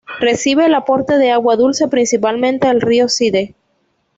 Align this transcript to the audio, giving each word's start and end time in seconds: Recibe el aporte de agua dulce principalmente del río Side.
Recibe 0.19 0.65
el 0.65 0.73
aporte 0.73 1.19
de 1.19 1.29
agua 1.29 1.55
dulce 1.57 1.87
principalmente 1.87 2.65
del 2.65 2.81
río 2.81 3.07
Side. 3.07 3.53